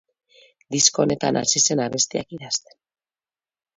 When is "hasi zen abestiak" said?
1.41-2.35